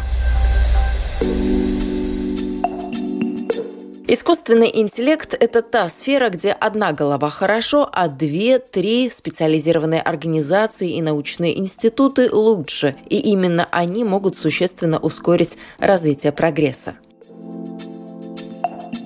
[4.13, 11.57] Искусственный интеллект– это та сфера, где одна голова хорошо, а две-три специализированные организации и научные
[11.57, 12.97] институты лучше.
[13.07, 16.95] И именно они могут существенно ускорить развитие прогресса.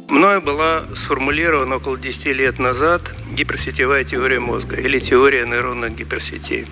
[0.09, 6.65] Мною была сформулирована около 10 лет назад гиперсетевая теория мозга или теория нейронных гиперсетей.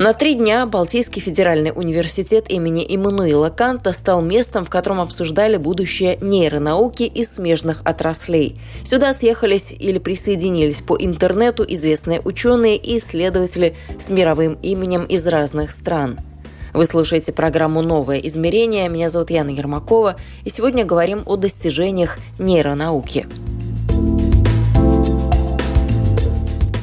[0.00, 6.16] На три дня Балтийский федеральный университет имени Иммануила Канта стал местом, в котором обсуждали будущее
[6.22, 8.58] нейронауки и смежных отраслей.
[8.82, 15.70] Сюда съехались или присоединились по интернету известные ученые и исследователи с мировым именем из разных
[15.70, 16.18] стран.
[16.72, 18.88] Вы слушаете программу «Новое измерение».
[18.88, 23.26] Меня зовут Яна Ермакова, и сегодня говорим о достижениях нейронауки.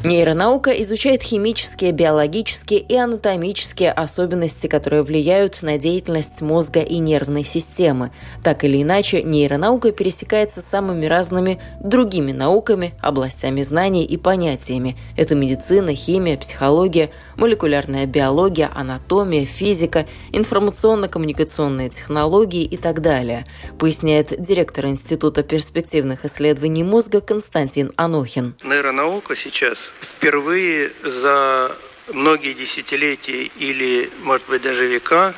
[0.07, 8.11] Нейронаука изучает химические, биологические и анатомические особенности, которые влияют на деятельность мозга и нервной системы.
[8.41, 14.95] Так или иначе, нейронаука пересекается с самыми разными другими науками, областями знаний и понятиями.
[15.17, 23.45] Это медицина, химия, психология, молекулярная биология, анатомия, физика, информационно-коммуникационные технологии и так далее,
[23.79, 28.55] поясняет директор Института перспективных исследований мозга Константин Анохин.
[28.63, 31.71] Нейронаука сейчас впервые за
[32.13, 35.33] многие десятилетия или, может быть, даже века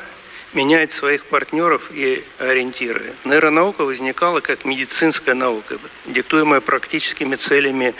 [0.53, 3.14] меняет своих партнеров и ориентиры.
[3.25, 7.94] Нейронаука возникала как медицинская наука, диктуемая практическими целями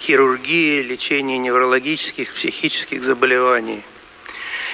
[0.00, 3.82] хирургии, лечения неврологических, психических заболеваний.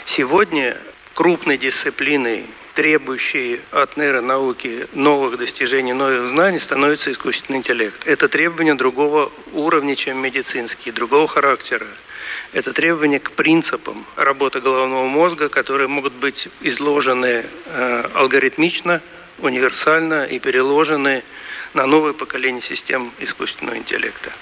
[0.05, 0.77] Сегодня
[1.15, 8.07] крупной дисциплиной требующий от нейронауки новых достижений, новых знаний, становится искусственный интеллект.
[8.07, 11.87] Это требование другого уровня, чем медицинские, другого характера.
[12.53, 19.01] Это требование к принципам работы головного мозга, которые могут быть изложены э, алгоритмично,
[19.39, 21.25] универсально и переложены
[21.75, 24.33] на новое поколение систем искусственного интеллекта.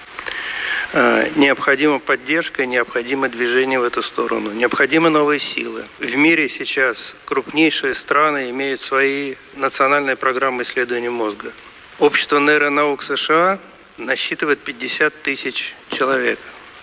[0.95, 5.87] Э, необходима поддержка, необходимо движение в эту сторону, необходимы новые силы.
[5.99, 11.53] В мире сейчас крупнейшие страны имеют свои национальные программы исследования мозга.
[11.99, 13.59] Общество нейронаук США
[13.97, 16.39] насчитывает 50 тысяч человек.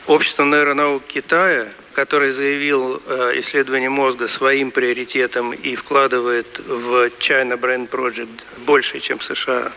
[0.10, 7.88] Общество нейронаук Китая, которое заявил э, исследование мозга своим приоритетом и вкладывает в China Brain
[7.88, 9.72] Project больше, чем США,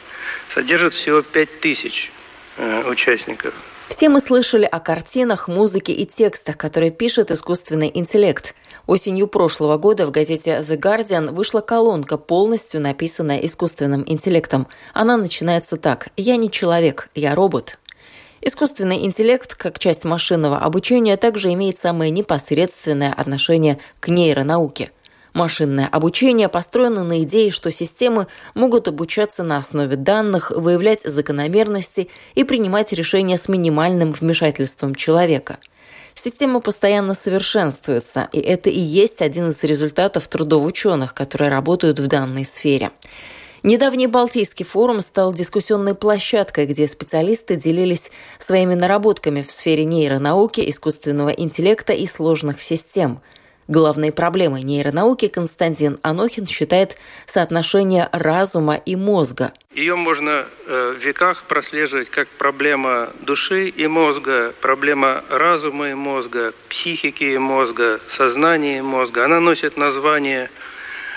[0.48, 2.10] содержит всего 5 тысяч
[2.56, 3.52] э, участников.
[3.90, 8.54] Все мы слышали о картинах, музыке и текстах, которые пишет искусственный интеллект.
[8.86, 14.66] Осенью прошлого года в газете The Guardian вышла колонка, полностью написанная искусственным интеллектом.
[14.94, 17.78] Она начинается так «Я не человек, я робот».
[18.42, 24.90] Искусственный интеллект, как часть машинного обучения, также имеет самое непосредственное отношение к нейронауке–
[25.34, 32.44] Машинное обучение построено на идее, что системы могут обучаться на основе данных, выявлять закономерности и
[32.44, 35.58] принимать решения с минимальным вмешательством человека.
[36.14, 42.06] Система постоянно совершенствуется, и это и есть один из результатов трудов ученых, которые работают в
[42.06, 42.90] данной сфере.
[43.62, 51.30] Недавний Балтийский форум стал дискуссионной площадкой, где специалисты делились своими наработками в сфере нейронауки, искусственного
[51.30, 53.20] интеллекта и сложных систем–
[53.68, 59.52] Главной проблемой нейронауки Константин Анохин считает соотношение разума и мозга.
[59.72, 66.52] Ее можно э, в веках прослеживать как проблема души и мозга, проблема разума и мозга,
[66.68, 69.24] психики и мозга, сознания и мозга.
[69.24, 70.50] Она носит название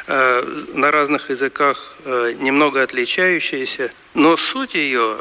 [0.07, 5.17] на разных языках э, немного отличающиеся, но суть ее,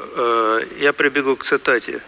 [0.78, 2.02] я прибегу к цитате,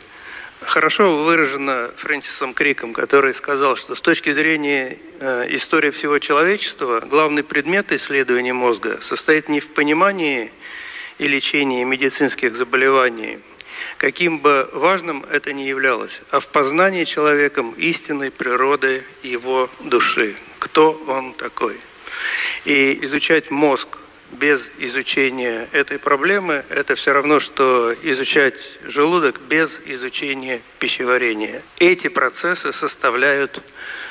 [0.61, 7.43] хорошо выражено Фрэнсисом Криком, который сказал, что с точки зрения э, истории всего человечества главный
[7.43, 10.51] предмет исследования мозга состоит не в понимании
[11.19, 13.39] и лечении медицинских заболеваний,
[13.99, 20.93] каким бы важным это ни являлось, а в познании человеком истинной природы его души, кто
[21.07, 21.77] он такой.
[22.65, 23.99] И изучать мозг
[24.33, 31.63] без изучения этой проблемы– это все равно, что изучать желудок без изучения пищеварения.
[31.81, 33.61] Эти процессы составляют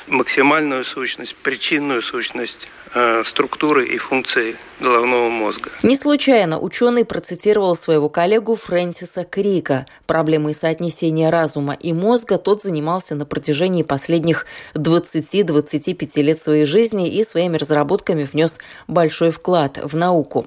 [0.08, 2.68] максимальную сущность, причинную сущность
[2.98, 5.70] Э, структуры и функции головного мозга.
[5.82, 9.84] Не случайно ученый процитировал своего коллегу Фрэнсиса Крика.
[10.06, 14.46] Проблемой соотнесения разума и мозга тот занимался на протяжении последних
[14.76, 20.46] 20-25 лет своей жизни и своими разработками внес большой вклад в науку.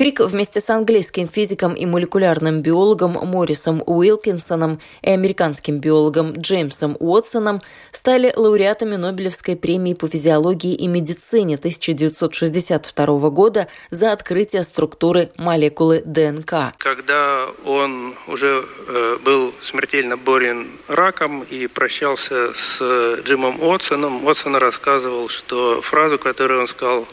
[0.00, 7.60] Крик вместе с английским физиком и молекулярным биологом Моррисом Уилкинсоном и американским биологом Джеймсом Уотсоном
[7.92, 16.72] стали лауреатами Нобелевской премии по физиологии и медицине 1962 года за открытие структуры молекулы ДНК.
[16.78, 22.80] Когда он уже э, был смертельно болен раком и прощался с
[23.24, 27.06] Джимом Уотсоном, Уотсон рассказывал, что фразу, которую он сказал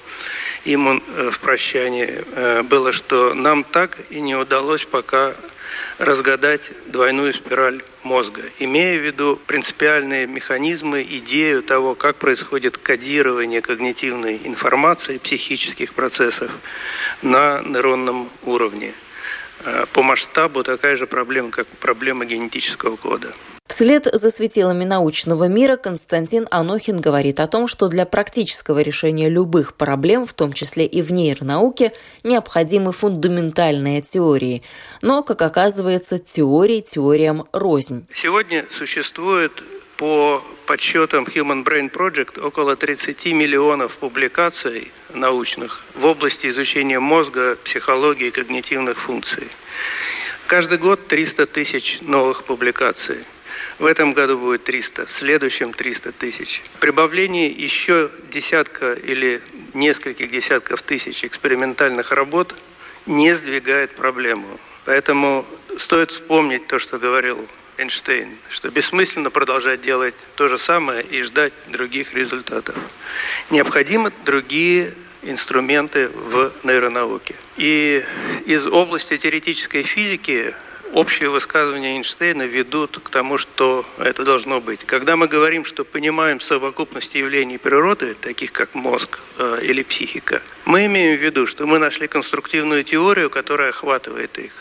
[0.68, 5.34] ему э, в прощании э, было, что нам так и не удалось пока
[5.98, 14.40] разгадать двойную спираль мозга, имея в виду принципиальные механизмы, идею того, как происходит кодирование когнитивной
[14.44, 16.52] информации, психических процессов
[17.22, 18.94] на нейронном уровне.
[19.68, 23.28] Э, по масштабу такая же проблема, как проблема генетического кода.
[23.68, 29.74] Вслед за светилами научного мира Константин Анохин говорит о том, что для практического решения любых
[29.74, 31.92] проблем, в том числе и в нейронауке,
[32.24, 34.64] необходимы фундаментальные теории.
[35.02, 38.08] Но, как оказывается, теории теориям рознь.
[38.14, 39.52] Сегодня существует
[39.98, 48.28] по подсчетам Human Brain Project около 30 миллионов публикаций научных в области изучения мозга, психологии
[48.28, 49.48] и когнитивных функций.
[50.46, 53.18] Каждый год 300 тысяч новых публикаций–
[53.80, 56.64] в этом году будет 300, в следующем 300 тысяч.
[56.80, 59.42] Прибавление еще десятка или
[59.74, 62.56] нескольких десятков тысяч экспериментальных работ
[63.06, 64.60] не сдвигает проблему.
[64.86, 65.46] Поэтому
[65.78, 67.48] стоит вспомнить то, что говорил
[67.78, 72.76] Эйнштейн, что бессмысленно продолжать делать то же самое и ждать других результатов.
[73.50, 77.36] Необходимы другие инструменты в нейронауке.
[77.58, 78.04] И
[78.46, 80.54] из области теоретической физики
[80.94, 84.86] общие высказывания Эйнштейна ведут к тому, что это должно быть.
[84.86, 90.86] Когда мы говорим, что понимаем совокупность явлений природы, таких как мозг э, или психика, мы
[90.86, 94.52] имеем в виду, что мы нашли конструктивную теорию, которая охватывает их.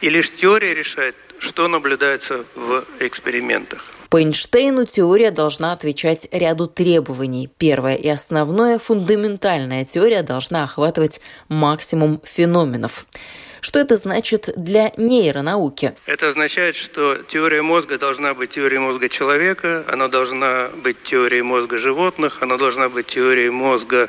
[0.00, 3.84] И лишь теория решает, что наблюдается в экспериментах.
[4.08, 7.48] По Эйнштейну теория должна отвечать ряду требований.
[7.58, 13.06] Первое и основное– фундаментальная теория должна охватывать максимум феноменов.
[13.60, 15.94] Что это значит для нейронауки?
[16.06, 21.76] Это означает, что теория мозга должна быть теорией мозга человека, она должна быть теорией мозга
[21.78, 24.08] животных, она должна быть теорией мозга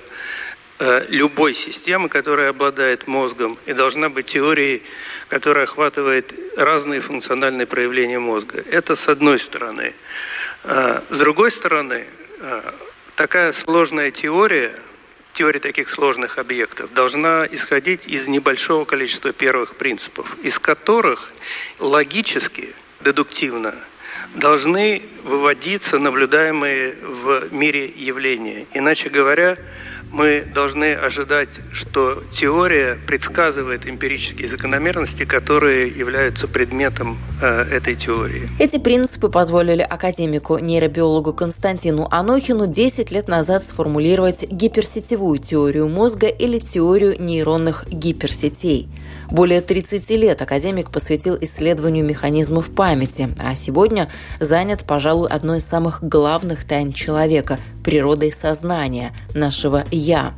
[1.09, 4.81] любой системы, которая обладает мозгом, и должна быть теорией,
[5.27, 8.63] которая охватывает разные функциональные проявления мозга.
[8.69, 9.93] Это с одной стороны.
[10.63, 12.05] Э, с другой стороны,
[12.39, 12.61] э,
[13.15, 14.71] такая сложная теория–
[15.33, 21.31] теория таких сложных объектов должна исходить из небольшого количества первых принципов, из которых
[21.79, 22.73] логически,
[23.03, 23.75] дедуктивно
[24.35, 28.65] должны выводиться наблюдаемые в мире явления.
[28.73, 29.57] Иначе говоря,
[30.11, 38.49] мы должны ожидать, что теория предсказывает эмпирические закономерности, которые являются предметом э, этой теории.
[38.59, 46.59] Эти принципы позволили академику нейробиологу Константину Анохину 10 лет назад сформулировать гиперсетевую теорию мозга или
[46.59, 48.87] теорию нейронных гиперсетей–
[49.31, 54.09] более 30 лет академик посвятил исследованию механизмов памяти, а сегодня
[54.39, 60.33] занят, пожалуй, одной из самых главных тайн человека– природой сознания, нашего «я».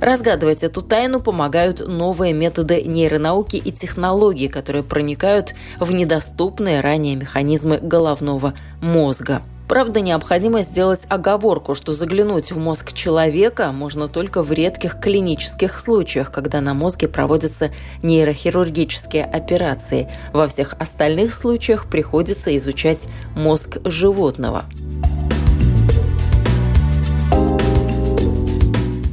[0.00, 7.78] Разгадывать эту тайну помогают новые методы нейронауки и технологии, которые проникают в недоступные ранее механизмы
[7.78, 9.42] головного мозга.
[9.68, 16.32] Правда, необходимо сделать оговорку, что заглянуть в мозг человека можно только в редких клинических случаях,
[16.32, 17.70] когда на мозге проводятся
[18.02, 20.10] нейрохирургические операции.
[20.32, 24.64] Во всех остальных случаях приходится изучать мозг животного.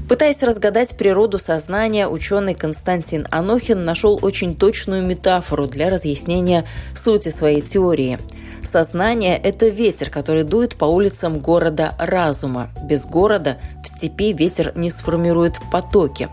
[0.08, 7.62] Пытаясь разгадать природу сознания, ученый Константин Анохин нашел очень точную метафору для разъяснения сути своей
[7.62, 8.20] теории–
[8.76, 12.72] Сознание– это ветер, который дует по улицам города разума.
[12.84, 16.28] Без города в степи ветер не сформирует потоки.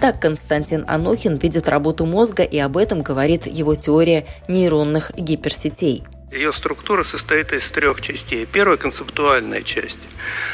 [0.00, 6.04] Так Константин Анохин видит работу мозга, и об этом говорит его теория нейронных гиперсетей.
[6.30, 8.46] Ее структура состоит из трех частей.
[8.46, 10.06] Первая– концептуальная часть.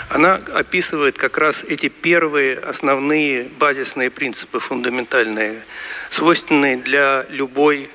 [0.09, 5.57] Она описывает как раз эти первые основные базисные принципы, фундаментальные,
[6.09, 7.91] свойственные для любой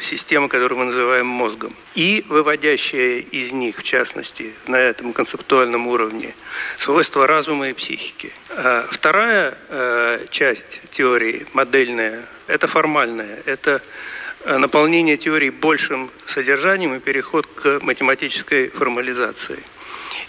[0.00, 1.72] системы, которую мы называем мозгом.
[1.94, 6.34] И выводящие из них, в частности, на этом концептуальном уровне,
[6.78, 8.32] свойства разума и психики.
[8.48, 13.42] А вторая э, часть теории, модельная, это формальная.
[13.44, 13.82] Это
[14.42, 19.58] Э, наполнение теории большим содержанием и переход к математической формализации.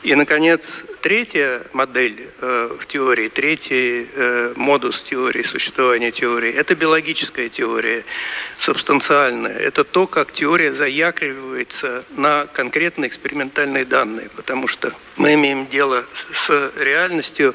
[0.04, 7.50] И, наконец, третья модель э, в теории, третий э, модус теории, существования теории– это биологическая
[7.50, 8.04] теория,
[8.58, 9.56] субстанциальная.
[9.56, 16.04] Это то, как теория заякривается на конкретные экспериментальные данные, потому что мы имеем дело
[16.34, 17.54] с реальностью,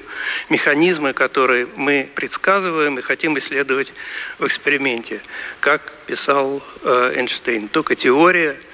[0.48, 3.92] механизмы, которые мы предсказываем и хотим исследовать
[4.38, 5.20] в эксперименте.
[5.58, 8.56] Как писал э, Эйнштейн, только теория–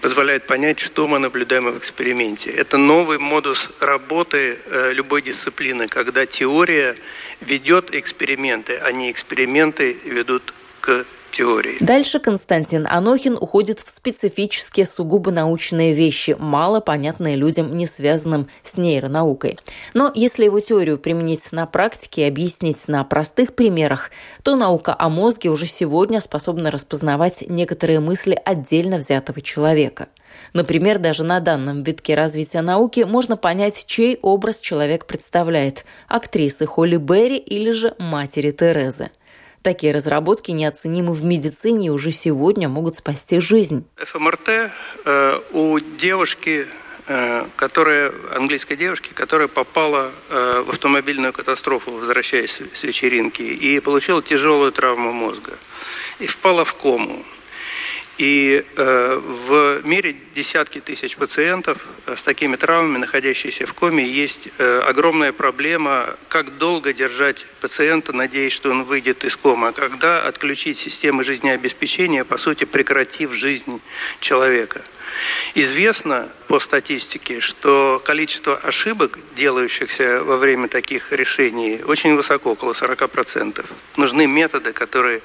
[0.00, 2.50] позволяет понять, что мы наблюдаем в эксперименте.
[2.50, 6.96] Это новый модус работы э, любой дисциплины, когда теория
[7.40, 11.76] ведет эксперименты, а не эксперименты ведут к теории.
[11.80, 18.76] Дальше Константин Анохин уходит в специфические сугубо научные вещи, мало понятные людям, не связанным с
[18.76, 19.58] нейронаукой.
[19.94, 24.10] Но если его теорию применить на практике и объяснить на простых примерах,
[24.42, 30.08] то наука о мозге уже сегодня способна распознавать некоторые мысли отдельно взятого человека.
[30.52, 36.96] Например, даже на данном витке развития науки можно понять, чей образ человек представляет– актрисы Холли
[36.96, 39.10] Берри или же матери Терезы.
[39.62, 43.86] Такие разработки неоценимы в медицине и уже сегодня могут спасти жизнь.
[43.96, 44.70] ФМРТ
[45.04, 46.66] э, у девушки
[47.06, 54.22] э, которая, английской девушки, которая попала э, в автомобильную катастрофу, возвращаясь с вечеринки, и получила
[54.22, 55.52] тяжелую травму мозга.
[56.20, 57.22] И впала в кому.
[58.20, 64.48] И э, в мире десятки тысяч пациентов э, с такими травмами, находящиеся в коме, есть
[64.58, 70.22] э, огромная проблема, как долго держать пациента, надеясь, что он выйдет из комы, а когда
[70.26, 73.80] отключить системы жизнеобеспечения, по сути, прекратив жизнь
[74.20, 74.82] человека.
[75.54, 83.64] Известно по статистике, что количество ошибок, делающихся во время таких решений, очень высоко, около 40%.
[83.96, 85.22] Нужны методы, которые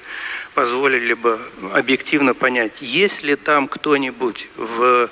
[0.54, 1.38] позволили бы
[1.72, 5.10] объективно понять, есть ли там кто-нибудь в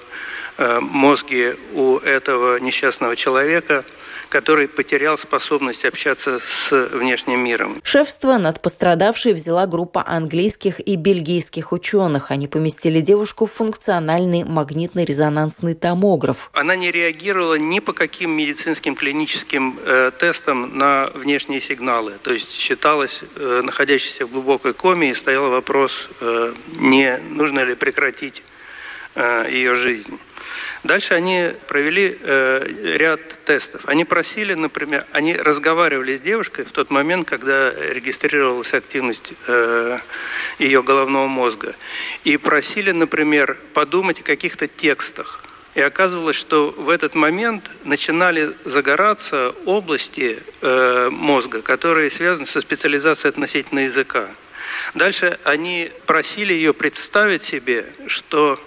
[0.58, 3.84] э, мозге у этого несчастного человека–
[4.28, 7.80] который потерял способность общаться с внешним миром.
[7.82, 12.30] Шефство над пострадавшей взяла группа английских и бельгийских ученых.
[12.30, 16.50] Они поместили девушку в функциональный магнитно-резонансный томограф.
[16.52, 22.14] Она не реагировала ни по каким медицинским клиническим э, тестам на внешние сигналы.
[22.22, 27.74] То есть считалось, э, находящейся в глубокой коме, и стоял вопрос, э, не нужно ли
[27.74, 28.42] прекратить
[29.14, 30.18] э, ее жизнь.
[30.82, 33.82] Дальше они провели э, ряд тестов.
[33.86, 39.98] Они просили, например, они разговаривали с девушкой в тот момент, когда регистрировалась активность э,
[40.58, 41.74] ее головного мозга.
[42.24, 45.44] И просили, например, подумать о каких-то текстах.
[45.74, 53.30] И оказывалось, что в этот момент начинали загораться области э, мозга, которые связаны со специализацией
[53.30, 54.28] относительно языка.
[54.94, 58.58] Дальше они просили ее представить себе, что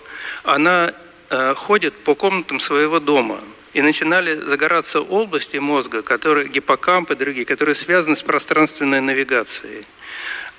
[0.44, 0.94] она
[1.29, 3.39] ходят по комнатам своего дома
[3.74, 9.86] и начинали загораться области мозга, которые гиппокамп и другие, которые связаны с пространственной навигацией.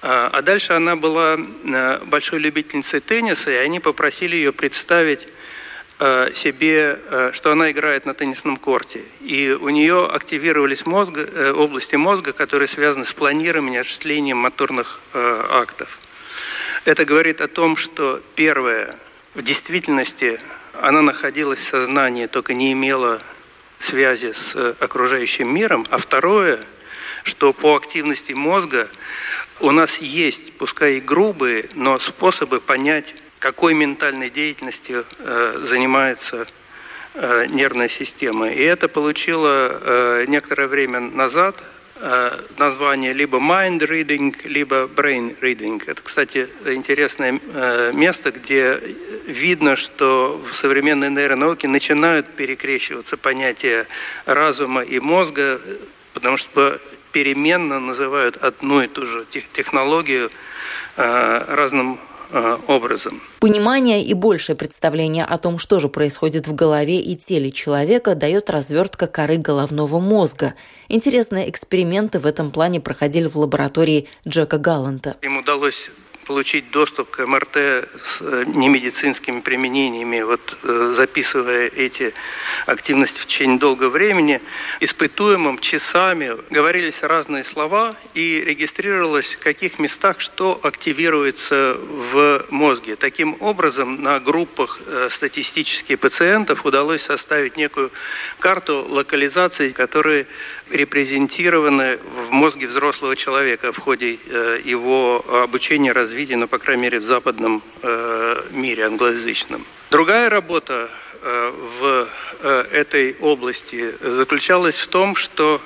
[0.03, 5.27] А, а дальше она была э, большой любительницей тенниса, и они попросили ее представить
[5.99, 7.01] э, себе,
[7.33, 9.03] что она играет на теннисном корте.
[9.21, 11.13] И у нее активировались мозг,
[11.57, 15.99] области мозга, которые связаны с планированием, осуществлением моторных актов.
[16.85, 18.95] Это говорит о том, что первое,
[19.35, 20.41] в действительности
[20.83, 23.21] она находилась в сознании, только не имела
[23.79, 25.87] связи с э, окружающим миром.
[25.91, 26.61] А второе,
[27.23, 28.89] что по активности мозга
[29.61, 36.47] у нас есть, пускай и грубые, но способы понять, какой ментальной деятельностью э, занимается
[37.15, 38.51] э, нервная система.
[38.51, 41.63] И это получило э, некоторое время назад
[42.59, 45.83] название либо mind reading, либо brain reading.
[45.87, 48.81] Это, кстати, интересное э, место, где
[49.27, 53.87] видно, что в современной нейронауке начинают перекрещиваться понятия
[54.27, 55.61] разума и мозга,
[56.15, 56.81] потому что
[57.13, 60.31] переменно называют одну и ту же технологию
[60.97, 62.18] э, разным Э,
[62.67, 63.21] образом.
[63.41, 68.51] Понимание и большее представление о том, что же происходит в голове и теле человека, дает
[68.51, 70.55] развертка коры головного мозга.
[70.89, 75.17] Интересные эксперименты в этом плане проходили в лаборатории Джека Галланта.
[75.23, 75.91] Им удалось
[76.29, 82.13] получить доступ к МРТ с э, немедицинскими применениями, вот э, записывая эти
[82.67, 84.43] активности в течение долгого времени,
[84.81, 92.97] испытуемым часами говорились разные слова и регистрировалось, в каких местах что активируется в мозге.
[92.97, 97.91] Таким образом, на группах э, статистических пациентов удалось составить некую
[98.39, 100.27] карту локализации, которые
[100.69, 104.19] репрезентированы в мозге взрослого человека в ходе
[104.65, 109.65] его обучения, развития, ну, по крайней мере, в западном э, мире англоязычном.
[109.91, 110.91] Другая работа
[111.23, 112.09] э, в
[112.73, 115.61] этой области заключалась в том, что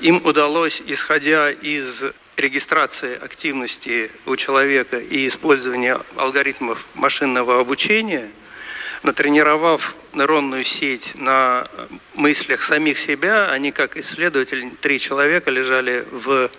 [0.00, 2.02] им удалось, исходя из
[2.36, 8.30] регистрации активности у человека и использования алгоритмов машинного обучения–
[9.02, 11.68] натренировав нейронную сеть на
[12.14, 16.50] мыслях самих себя, они как исследователи, три человека лежали в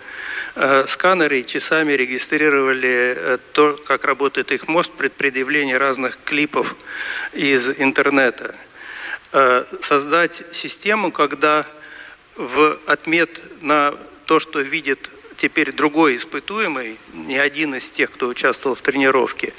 [0.54, 6.74] э, сканере и часами регистрировали э, то, как работает их мозг при предъявлении разных клипов
[7.32, 8.54] из интернета.
[9.32, 11.66] Э, создать систему, когда
[12.36, 13.94] в отмет на
[14.26, 19.52] то, что видит теперь другой испытуемый, не один из тех, кто участвовал в тренировке,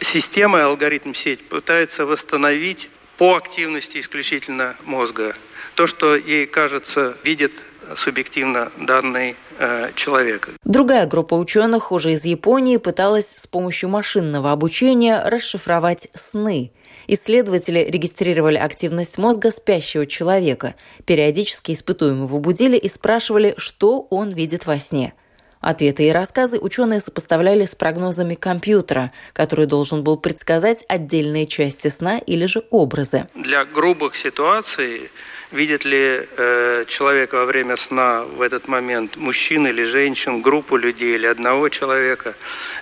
[0.00, 2.88] система и алгоритм сеть пытается восстановить
[3.18, 5.34] по активности исключительно мозга
[5.74, 7.52] то, что ей кажется, видит
[7.96, 10.48] субъективно данный э, человек.
[10.64, 16.72] Другая группа ученых уже из Японии пыталась с помощью машинного обучения расшифровать сны.
[17.08, 20.74] Исследователи регистрировали активность мозга спящего человека.
[21.04, 25.14] Периодически испытуемого будили и спрашивали, что он видит во сне–
[25.62, 32.18] Ответы и рассказы ученые сопоставляли с прогнозами компьютера, который должен был предсказать отдельные части сна
[32.18, 33.28] или же образы.
[33.36, 35.08] Для грубых ситуаций
[35.52, 41.14] видит ли э, человек во время сна в этот момент мужчин или женщин, группу людей
[41.14, 42.34] или одного человека,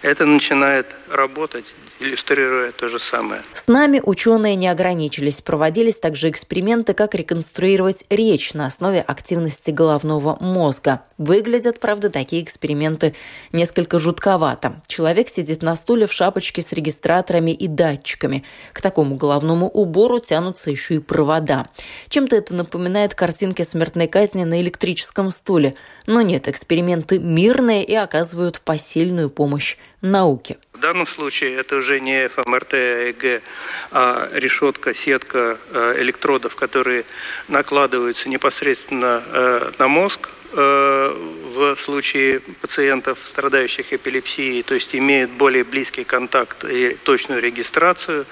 [0.02, 1.66] это начинает работать,
[2.00, 3.42] иллюстрируя то же самое.
[3.52, 5.40] С нами ученые не ограничились.
[5.40, 11.02] Проводились также эксперименты, как реконструировать речь на основе активности головного мозга.
[11.18, 13.14] Выглядят, правда, такие эксперименты
[13.52, 14.82] несколько жутковато.
[14.86, 18.44] Человек сидит на стуле в шапочке с регистраторами и датчиками.
[18.72, 21.68] К такому головному убору тянутся еще и провода.
[22.08, 25.74] Чем-то это напоминает картинки смертной казни на электрическом стуле.
[26.06, 30.56] Но нет, эксперименты мирные и оказывают посильную помощь науке.
[30.80, 33.42] Данном случае это уже не ФМРТ, ЭГ,
[33.90, 37.04] а решетка, сетка э, электродов, которые
[37.48, 41.16] накладываются непосредственно э, на мозг э,
[41.54, 48.24] в случае пациентов, страдающих эпилепсией, то есть имеют более близкий контакт и точную регистрацию.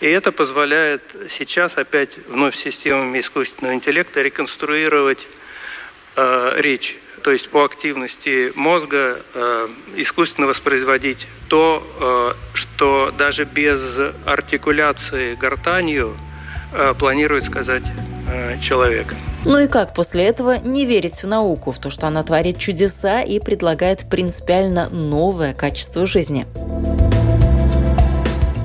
[0.00, 5.26] И это позволяет сейчас опять вновь системами искусственного интеллекта реконструировать
[6.16, 6.96] речь
[7.28, 16.16] то есть по активности мозга э, искусственно воспроизводить то, э, что даже без артикуляции гортанью
[16.72, 17.82] э, планирует сказать
[18.62, 19.12] человек.
[19.44, 23.20] Ну и как после этого не верить в науку, в то, что она творит чудеса
[23.20, 26.46] и предлагает принципиально новое качество жизни?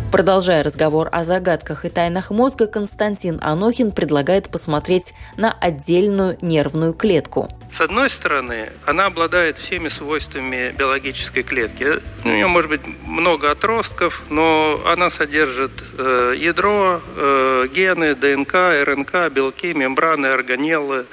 [0.10, 7.50] Продолжая разговор о загадках и тайнах мозга, Константин Анохин предлагает посмотреть на отдельную нервную клетку.
[7.74, 12.02] С одной стороны, она обладает всеми свойствами биологической клетки.
[12.24, 19.32] У нее может быть много отростков, но она содержит э, ядро, э, гены, ДНК, РНК,
[19.32, 21.08] белки, мембраны, органеллы.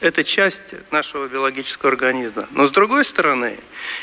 [0.00, 2.46] Это часть нашего биологического организма.
[2.52, 3.58] Но с другой стороны,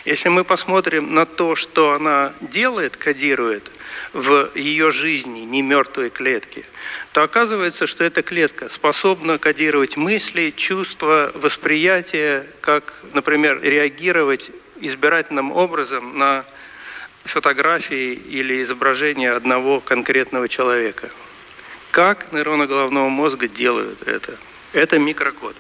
[0.05, 3.71] если мы посмотрим на то, что она делает, кодирует–
[4.13, 6.65] в ее жизни, не мертвой клетки,
[7.11, 16.17] то оказывается, что эта клетка способна кодировать мысли, чувства, восприятие, как, например, реагировать избирательным образом
[16.17, 16.45] на
[17.23, 21.09] фотографии или изображение одного конкретного человека.
[21.91, 24.37] Как нейроны головного мозга делают это?
[24.73, 25.55] Это микрокод.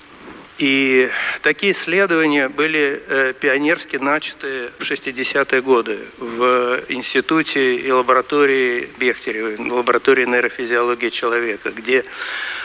[0.57, 1.09] И
[1.41, 10.25] такие исследования были э, пионерски начаты в 60-е годы в институте и лаборатории Бехтеревой, лаборатории
[10.25, 12.05] нейрофизиологии человека, где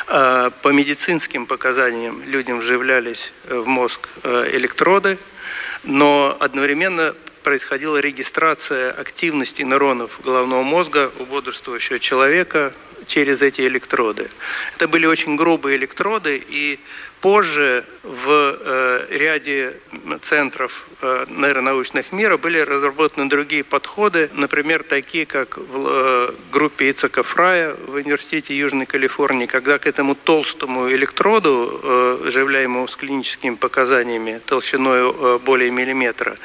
[0.07, 5.19] э, по медицинским показаниям людям вживлялись в мозг э, электроды,
[5.83, 12.73] но одновременно происходила регистрация активности нейронов головного мозга у бодрствующего человека
[13.07, 14.31] через эти электроды.
[14.77, 16.79] Это были очень грубые электроды, и
[17.21, 19.75] Позже в э, ряде
[20.23, 27.23] центров э, нейронаучных мира были разработаны другие подходы, например, такие, как в э, группе Ицака
[27.23, 32.31] Фрая в Университете Южной Калифорнии, когда к этому толстому электроду, э,
[32.89, 36.37] с клиническими показаниями толщиной более миллиметра,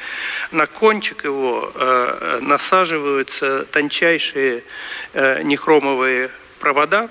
[0.52, 1.72] на кончик его
[2.42, 4.62] насаживаются тончайшие
[5.14, 7.10] э, нехромовые провода,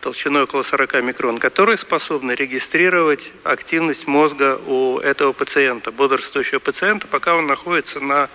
[0.00, 7.34] толщиной около 40 микрон, которые способны регистрировать активность мозга у этого пациента, бодрствующего пациента, пока
[7.34, 8.28] он находится на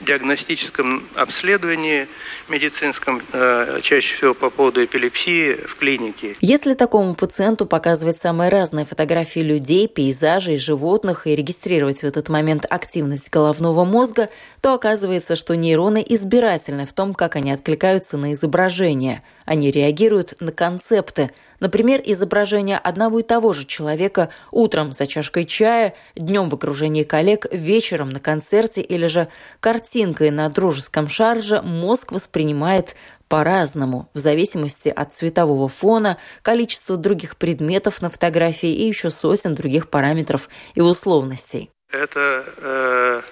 [0.00, 2.08] диагностическом обследовании
[2.48, 6.36] медицинском, э, чаще всего по поводу эпилепсии в клинике.
[6.40, 12.64] Если такому пациенту показывать самые разные фотографии людей, пейзажей, животных и регистрировать в этот момент
[12.68, 14.28] активность головного мозга,
[14.66, 20.52] то оказывается, что нейроны избирательны в том, как они откликаются на изображение– они реагируют на
[20.52, 21.30] концепты.
[21.60, 27.46] Например, изображение одного и того же человека утром за чашкой чая, днем в окружении коллег,
[27.50, 29.28] вечером на концерте или же
[29.60, 32.96] картинкой на дружеском шарже мозг воспринимает
[33.28, 39.88] по-разному, в зависимости от цветового фона, количества других предметов на фотографии и еще сотен других
[39.88, 41.70] параметров и условностей.
[41.90, 43.22] Это э,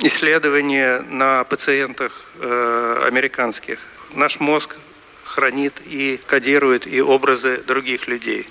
[0.00, 3.78] исследование на пациентах э, американских.
[4.14, 4.76] Наш мозг
[5.24, 8.46] хранит и кодирует и образы других людей.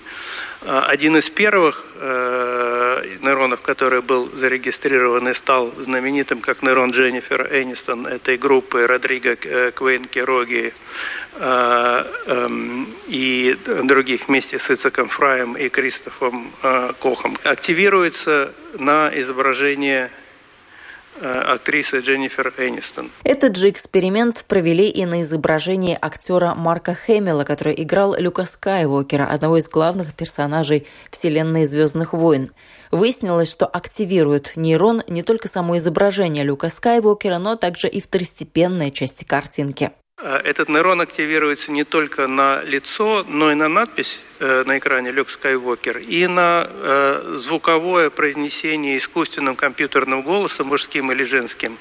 [0.64, 7.48] А, один из первых э, нейронов, который был зарегистрирован и стал знаменитым, как нейрон Дженнифер
[7.52, 10.74] Энистон этой группы Родриго э, Квейн Кероги
[11.36, 12.50] э, э,
[13.08, 20.21] и других вместе с Ицаком Фраем и Кристофом э, Кохом, активируется на изображение Э,
[21.20, 23.12] актрисы Дженнифер Энистон.
[23.24, 29.58] Этот же эксперимент провели и на изображении актера Марка Хэмилла, который играл Люка Скайуокера, одного
[29.58, 32.52] из главных персонажей вселенной «Звездных войн».
[32.92, 39.24] Выяснилось, что активирует нейрон не только само изображение Люка Скайуокера, но также и второстепенные части
[39.24, 39.92] картинки.
[40.22, 45.12] Э, этот нейрон активируется не только на лицо, но и на надпись э, на экране
[45.12, 51.78] Люк Скайуокер и на э, звуковое произнесение искусственным компьютерным голосом, мужским или женским,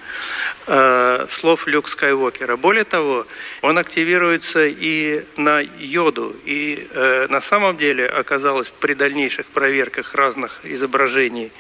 [1.28, 2.56] слов Люк Скайуокера.
[2.56, 3.26] Более того,
[3.62, 6.34] он активируется и на йоду.
[6.44, 6.86] И
[7.28, 11.50] на самом деле оказалось при дальнейших проверках разных изображений,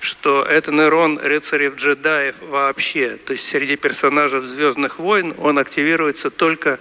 [0.00, 3.18] что это нейрон рыцарев джедаев вообще.
[3.24, 6.78] То есть среди персонажей «Звездных войн» он активируется только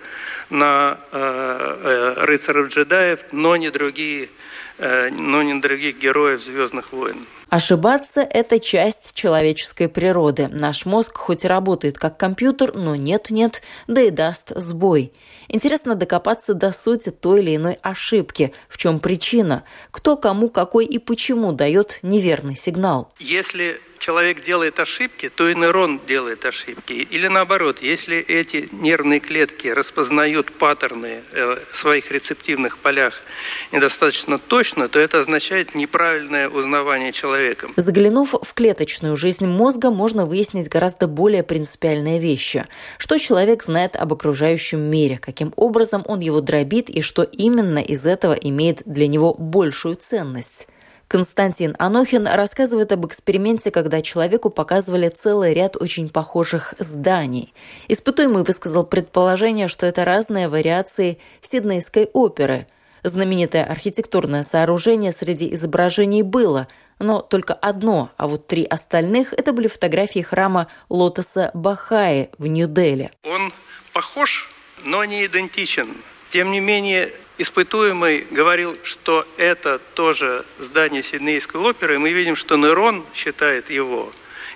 [0.49, 4.29] на э, э, рыцарев джедаев, но не другие
[4.77, 7.25] э, но не других героев «Звездных войн».
[7.49, 10.49] Ошибаться– это часть человеческой природы.
[10.51, 15.13] Наш мозг хоть и работает как компьютер, но нет-нет, да и даст сбой.
[15.47, 18.53] Интересно докопаться до сути той или иной ошибки.
[18.69, 19.63] В чем причина?
[19.91, 23.11] Кто кому какой и почему дает неверный сигнал?
[23.19, 26.93] Если человек делает ошибки, то и нейрон делает ошибки.
[26.93, 33.23] Или наоборот, если эти нервные клетки распознают паттерны э, в своих рецептивных полях
[33.71, 37.73] недостаточно точно, то это означает неправильное узнавание человеком.
[37.77, 42.67] Заглянув в клеточную жизнь мозга, можно выяснить гораздо более принципиальные вещи.
[42.97, 48.05] Что человек знает об окружающем мире, каким образом он его дробит и что именно из
[48.05, 50.69] этого имеет для него большую ценность.
[51.09, 57.53] Константин Анохин рассказывает об эксперименте, когда человеку показывали целый ряд очень похожих зданий.
[57.89, 62.67] Испытуемый высказал предположение, что это разные вариации Сиднейской оперы.
[63.03, 69.67] Знаменитое архитектурное сооружение среди изображений было, но только одно, а вот три остальных– это были
[69.67, 73.11] фотографии храма Лотоса Бахаи в Нью-Дели.
[73.25, 73.51] Он
[73.93, 74.49] похож,
[74.83, 75.95] но не идентичен.
[76.29, 82.57] Тем не менее, испытуемый говорил, что это тоже здание Сиднейской оперы, и мы видим, что
[82.57, 84.11] нейрон считает его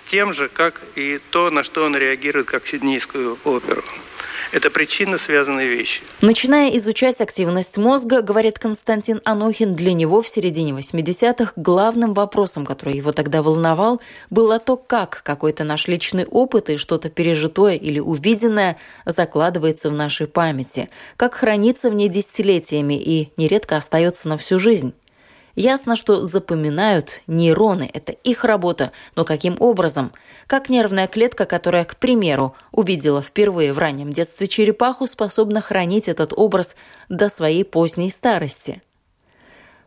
[0.08, 3.84] тем же, как и то, на что он реагирует, как Сиднейскую оперу.
[4.52, 6.02] Это причинно связанные вещи.
[6.20, 12.96] Начиная изучать активность мозга, говорит Константин Анохин, для него в середине 80-х главным вопросом, который
[12.96, 18.76] его тогда волновал, было то, как какой-то наш личный опыт и что-то пережитое или увиденное
[19.06, 24.94] закладывается в нашей памяти, как хранится в ней десятилетиями и нередко остается на всю жизнь.
[25.54, 30.12] Ясно, что запоминают нейроны, это их работа, но каким образом?
[30.46, 36.32] Как нервная клетка, которая, к примеру, увидела впервые в раннем детстве черепаху, способна хранить этот
[36.34, 36.76] образ
[37.08, 38.82] до своей поздней старости?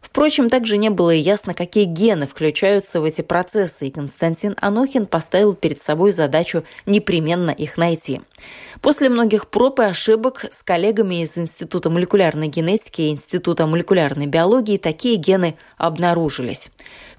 [0.04, 5.54] Впрочем, также не было ясно, какие гены включаются в эти процессы, и Константин Анохин поставил
[5.54, 8.22] перед собой задачу непременно их найти.
[8.82, 14.78] После многих проб и ошибок с коллегами из Института молекулярной генетики и Института молекулярной биологии
[14.78, 16.70] такие гены обнаружились.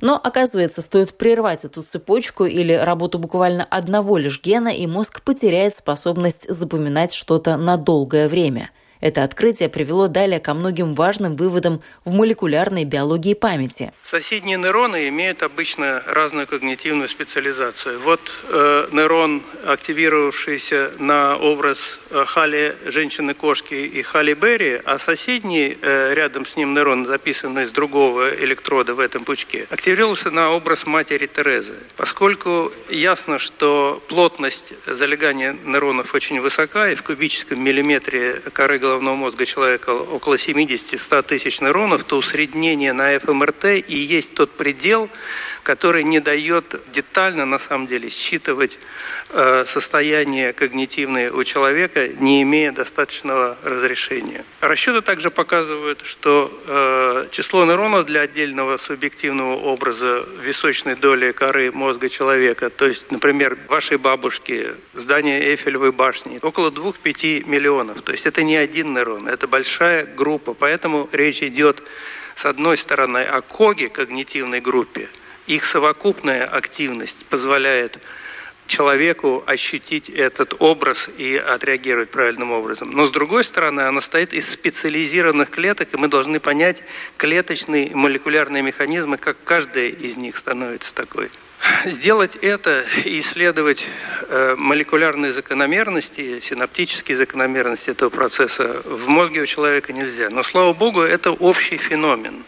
[0.03, 5.77] Но, оказывается, стоит прервать эту цепочку или работу буквально одного лишь гена, и мозг потеряет
[5.77, 8.71] способность запоминать что-то на долгое время–
[9.05, 13.93] это открытие привело далее ко многим важным выводам в молекулярной биологии памяти.
[14.03, 18.01] Соседние нейроны имеют обычно разную когнитивную специализацию.
[18.01, 26.15] Вот э, нейрон, активировавшийся на образ э, Хали женщины-кошки и Хали Берри, а соседний э,
[26.15, 31.27] рядом с ним нейрон, записанный с другого электрода в этом пучке, активировался на образ матери
[31.27, 31.75] Терезы.
[31.99, 39.17] Поскольку ясно, что плотность залегания нейронов очень высока, и в кубическом миллиметре коры головы головного
[39.17, 45.11] мозга человека около 70-100 тысяч нейронов, то усреднение на ФМРТ и есть тот предел,
[45.65, 48.79] который не дает детально, на самом деле, считывать
[49.67, 54.45] состояние когнитивное у человека, не имея достаточного разрешения.
[54.61, 62.09] Расчеты также показывают, что э, число нейронов для отдельного субъективного образа височной доли коры мозга
[62.09, 68.03] человека, то есть, например, вашей бабушки, здание Эйфелевой башни, около 2-5 миллионов.
[68.03, 70.55] То есть это не один нейрон, это большая группа.
[70.55, 71.83] Поэтому речь идет
[72.37, 75.09] с одной стороны о коге, когнитивной группе,
[75.47, 77.99] их совокупная активность позволяет
[78.67, 82.91] человеку ощутить этот образ и отреагировать правильным образом.
[82.91, 86.83] Но с другой стороны, она состоит из специализированных клеток, и мы должны понять
[87.17, 91.31] клеточные молекулярные механизмы, как каждая из них становится такой.
[91.87, 93.87] Сделать это и исследовать
[94.29, 100.29] э, молекулярные закономерности, синаптические закономерности этого процесса в мозге у человека нельзя.
[100.31, 102.45] Но, слава богу, это общий феномен.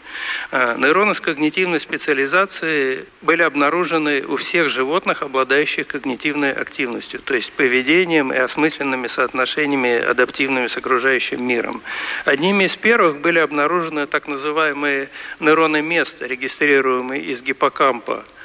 [0.51, 7.51] Э, нейроны с когнитивной специализацией были обнаружены у всех животных, обладающих когнитивной активностью, то есть
[7.53, 11.81] поведением и осмысленными соотношениями, адаптивными с окружающим миром.
[12.25, 18.23] Одними из первых были обнаружены так называемые нейроны места, регистрируемые из гиппокампа–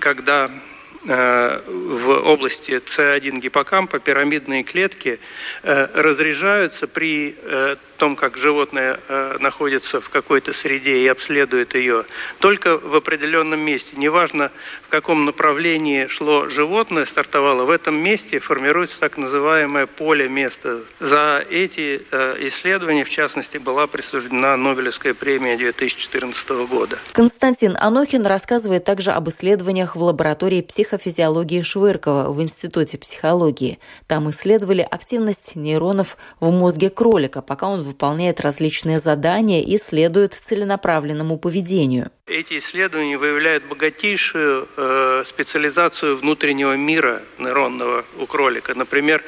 [0.00, 0.75] когда э,
[1.06, 5.20] в области С1 гиппокампа пирамидные клетки
[5.62, 12.04] э, разряжаются при э, том, как животное э, находится в какой-то среде и обследует ее,
[12.38, 13.96] только в определенном месте.
[13.96, 14.50] Неважно,
[14.82, 20.80] в каком направлении шло животное, стартовало, в этом месте формируется так называемое поле места.
[21.00, 26.98] За эти э, исследования, в частности, была присуждена Нобелевская премия 2014 года.
[27.12, 30.60] Константин Анохин рассказывает также об исследованиях в лаборатории
[30.96, 33.78] психофизиологии Швыркова в Институте психологии.
[34.06, 41.38] Там исследовали активность нейронов в мозге кролика, пока он выполняет различные задания и следует целенаправленному
[41.38, 42.10] поведению.
[42.26, 48.74] Эти исследования выявляют богатейшую э, специализацию внутреннего мира нейронного у кролика.
[48.74, 49.22] Например,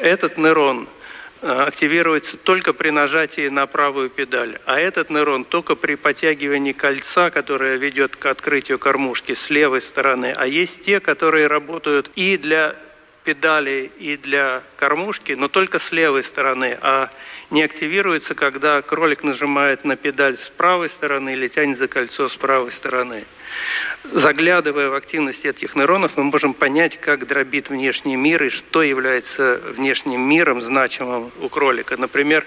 [0.00, 0.88] этот нейрон
[1.42, 7.76] активируется только при нажатии на правую педаль, а этот нейрон только при подтягивании кольца, которое
[7.76, 10.32] ведет к открытию кормушки с левой стороны.
[10.36, 12.76] А есть те, которые работают и для
[13.24, 17.08] педали и для кормушки, но только с левой стороны, а
[17.52, 22.34] не активируется, когда кролик нажимает на педаль с правой стороны или тянет за кольцо с
[22.34, 23.24] правой стороны.
[24.04, 29.60] Заглядывая в активность этих нейронов, мы можем понять, как дробит внешний мир и что является
[29.76, 31.96] внешним миром значимым у кролика.
[31.96, 32.46] Например,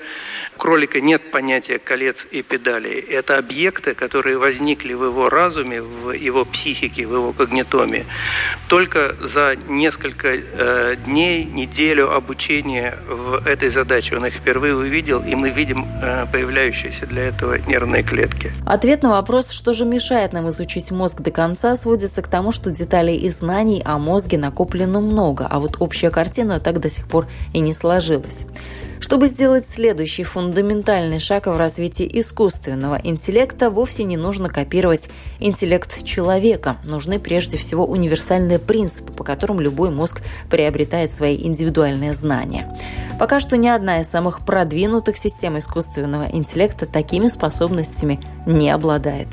[0.56, 3.00] у кролика нет понятия колец и педалей.
[3.00, 8.06] Это объекты, которые возникли в его разуме, в его психике, в его когнитоме.
[8.68, 15.36] Только за несколько э, дней, неделю обучения в этой задаче он их впервые увидел, и
[15.36, 18.52] мы видим э, появляющиеся для этого нервные клетки.
[18.66, 22.72] Ответ на вопрос, что же мешает нам изучить мозг до конца, сводится к тому, что
[22.72, 27.28] деталей и знаний о мозге накоплено много, а вот общая картина так до сих пор
[27.54, 28.46] и не сложилась.
[29.00, 36.78] Чтобы сделать следующий фундаментальный шаг в развитии искусственного интеллекта, вовсе не нужно копировать интеллект человека.
[36.84, 42.76] Нужны прежде всего универсальные принципы, по которым любой мозг приобретает свои индивидуальные знания.
[43.20, 49.28] Пока что ни одна из самых продвинутых систем искусственного интеллекта такими способностями не обладает.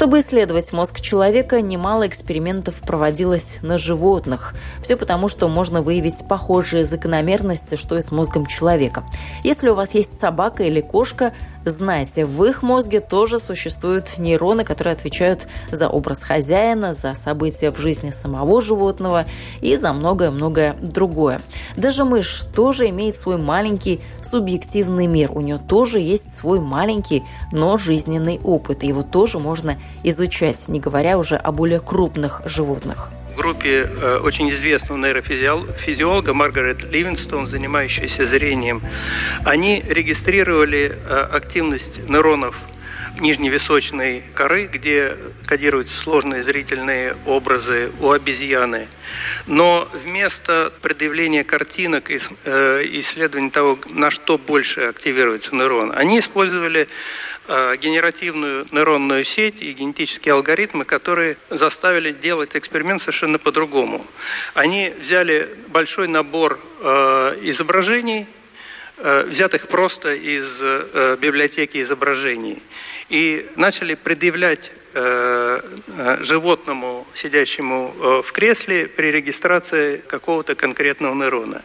[0.00, 4.54] Чтобы исследовать мозг человека, немало экспериментов проводилось на животных.
[4.82, 9.04] Все потому, что можно выявить похожие закономерности, что и с мозгом человека.
[9.44, 11.34] Если у вас есть собака или кошка,
[11.64, 17.78] знайте, в их мозге тоже существуют нейроны, которые отвечают за образ хозяина, за события в
[17.78, 19.26] жизни самого животного
[19.60, 21.40] и за многое-многое другое.
[21.76, 25.32] Даже мышь тоже имеет свой маленький субъективный мир.
[25.32, 28.82] У нее тоже есть свой маленький, но жизненный опыт.
[28.82, 34.98] Его тоже можно изучать, не говоря уже о более крупных животных группе э, очень известного
[34.98, 38.82] нейрофизиолога Маргарет Ливинстон, занимающейся зрением,
[39.46, 42.54] они регистрировали э, активность нейронов
[43.18, 48.88] нижневисочной коры, где кодируются сложные зрительные образы у обезьяны.
[49.46, 56.88] Но вместо предъявления картинок и э, исследования того, на что больше активируется нейрон, они использовали
[57.50, 64.06] генеративную нейронную сеть и генетические алгоритмы, которые заставили делать эксперимент совершенно по-другому.
[64.54, 68.26] Они взяли большой набор э, изображений,
[68.98, 70.60] э, взятых просто из
[71.18, 72.62] библиотеки изображений,
[73.08, 74.79] и начали предъявлять Э, э,
[76.20, 81.62] животному, сидящему э, в кресле при регистрации какого-то конкретного нейрона.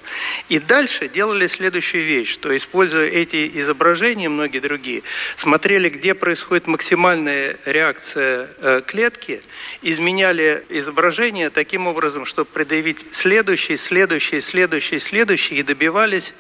[0.50, 5.02] И дальше делали следующую вещь, что используя эти изображения, многие другие,
[5.38, 8.48] смотрели, где происходит максимальная реакция
[8.86, 9.42] клетки,
[9.82, 16.34] изменяли изображение таким образом, чтобы предъявить следующий, следующий, следующий, следующий, и добивались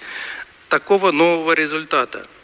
[0.69, 2.28] такого нового результата–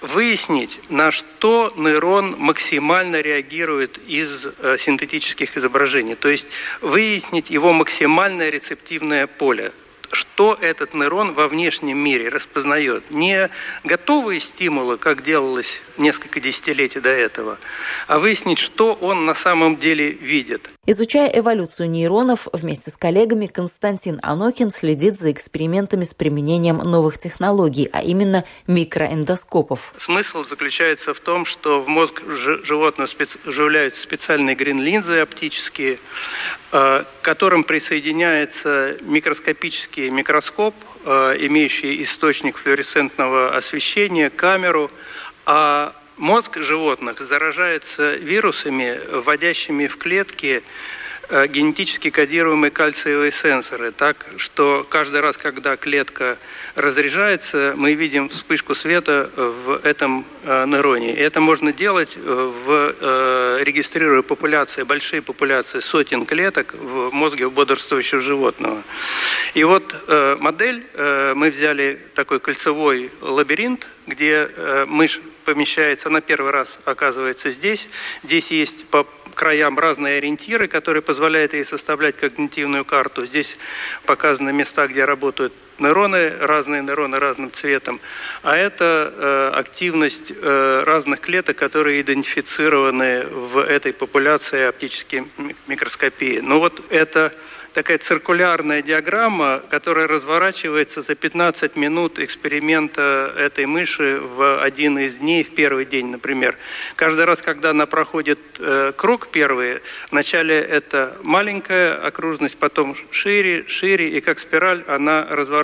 [0.00, 6.14] выяснить, на что нейрон максимально реагирует из э, синтетических изображений.
[6.14, 6.46] То есть
[6.80, 9.72] выяснить его максимальное рецептивное поле
[10.14, 13.10] что этот нейрон во внешнем мире распознает.
[13.10, 13.50] Не
[13.82, 17.58] готовые стимулы, как делалось несколько десятилетий до этого,
[18.06, 20.73] а выяснить, что он на самом деле видит.
[20.86, 27.88] Изучая эволюцию нейронов, вместе с коллегами Константин Анохин следит за экспериментами с применением новых технологий,
[27.90, 29.94] а именно микроэндоскопов.
[29.96, 32.22] Смысл заключается в том, что в мозг
[32.64, 33.08] животного
[33.46, 35.98] вживляются специальные грин-линзы оптические,
[36.72, 40.74] э, к которым присоединяется микроскопический микроскоп,
[41.06, 44.90] э, имеющий источник флуоресцентного освещения, камеру,
[45.46, 50.62] а Мозг животных заражается вирусами, вводящими в клетки
[51.30, 56.38] генетически кодируемые кальциевые сенсоры, так что каждый раз, когда клетка
[56.74, 61.14] разряжается, мы видим вспышку света в этом э, нейроне.
[61.14, 68.20] И это можно делать, э, в, регистрируя популяции, большие популяции сотен клеток в мозге бодрствующего
[68.20, 68.82] животного.
[69.54, 69.94] И вот
[70.40, 74.48] модель, мы взяли такой кольцевой лабиринт, где
[74.86, 77.88] мышь помещается, на первый раз оказывается здесь.
[78.22, 83.26] Здесь есть по краям разные ориентиры, которые позволяют ей составлять когнитивную карту.
[83.26, 83.56] Здесь
[84.06, 88.00] показаны места, где работают нейроны, разные нейроны разным цветом.
[88.42, 95.24] А это э, активность э, разных клеток, которые идентифицированы в этой популяции оптической
[95.66, 96.40] микроскопии.
[96.40, 97.32] Ну вот это
[97.74, 105.42] такая циркулярная диаграмма, которая разворачивается за 15 минут эксперимента этой мыши в один из дней,
[105.42, 106.56] в первый день, например.
[106.96, 114.08] Каждый раз, когда она проходит э, круг первый, вначале это маленькая окружность, потом шире, шире,
[114.16, 115.63] и как спираль она разворачивается.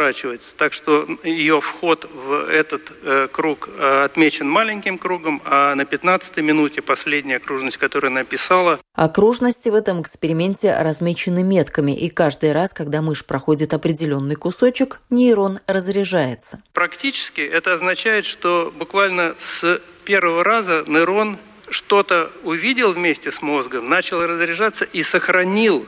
[0.56, 6.38] Так что ее вход в этот э, круг э, отмечен маленьким кругом, а на 15
[6.38, 8.78] минуте последняя окружность, которую она писала.
[8.94, 15.60] Окружности в этом эксперименте размечены метками, и каждый раз, когда мышь проходит определенный кусочек, нейрон
[15.66, 16.62] разряжается.
[16.72, 24.26] Практически это означает, что буквально с первого раза нейрон что-то увидел вместе с мозгом, начал
[24.26, 25.86] разряжаться и сохранил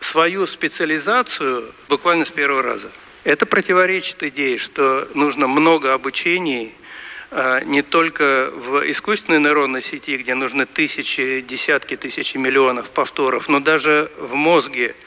[0.00, 2.90] свою специализацию буквально с первого раза.
[3.24, 6.74] Это противоречит идее, что нужно много обучений
[7.30, 13.60] а, не только в искусственной нейронной сети, где нужны тысячи, десятки тысяч миллионов повторов, но
[13.60, 14.94] даже в мозге–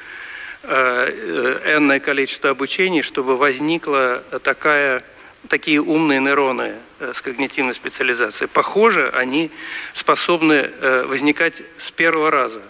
[0.65, 5.03] Э, энное количество обучений, чтобы возникла такая,
[5.49, 8.47] такие умные нейроны э, с когнитивной специализацией.
[8.47, 9.51] Похоже, они
[9.93, 12.61] способны э, возникать с первого раза.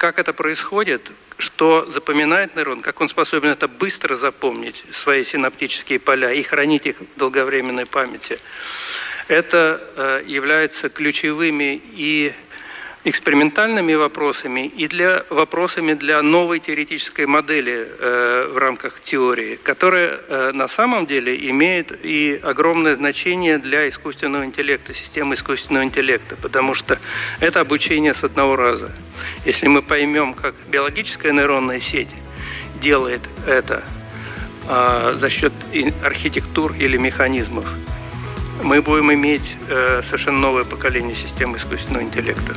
[0.00, 6.32] Как это происходит, что запоминает нейрон, как он способен это быстро запомнить, свои синаптические поля,
[6.32, 8.38] и хранить их в долговременной памяти,
[9.28, 12.32] это является ключевыми и
[13.04, 20.52] экспериментальными вопросами и для вопросами для новой теоретической модели э, в рамках теории, которая э,
[20.52, 26.98] на самом деле имеет и огромное значение для искусственного интеллекта, системы искусственного интеллекта, потому что
[27.40, 28.90] это обучение с одного раза.
[29.46, 32.10] Если мы поймем, как биологическая нейронная сеть
[32.82, 33.82] делает это
[34.68, 35.54] э, за счет
[36.02, 37.64] архитектур или механизмов,
[38.62, 42.54] мы будем иметь э, совершенно новое поколение систем искусственного интеллекта.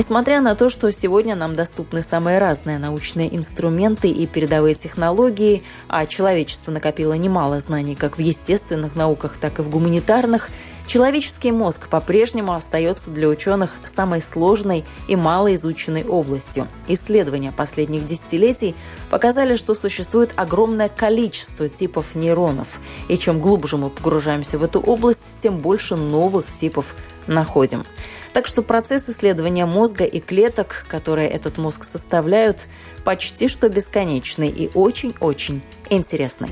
[0.00, 6.06] Несмотря на то, что сегодня нам доступны самые разные научные инструменты и передовые технологии, а
[6.06, 10.48] человечество накопило немало знаний как в естественных науках, так и в гуманитарных,
[10.90, 16.66] человеческий мозг по-прежнему остается для ученых самой сложной и малоизученной областью.
[16.88, 18.74] Исследования последних десятилетий
[19.08, 25.20] показали, что существует огромное количество типов нейронов, и чем глубже мы погружаемся в эту область,
[25.40, 26.96] тем больше новых типов
[27.28, 27.84] находим.
[28.32, 32.66] Так что процесс исследования мозга и клеток, которые этот мозг составляют,
[33.04, 36.50] почти что бесконечный и очень-очень интересный.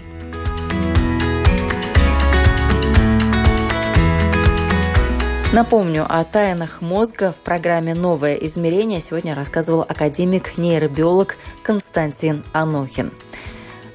[5.50, 13.12] Напомню, о тайнах мозга в программе «Новое измерение» сегодня рассказывал академик-нейробиолог Константин Анохин.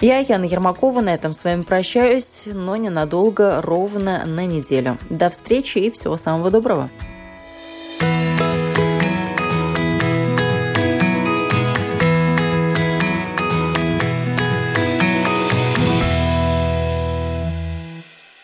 [0.01, 4.97] Я, Яна Ермакова, на этом с вами прощаюсь, но ненадолго, ровно на неделю.
[5.11, 6.89] До встречи и всего самого доброго.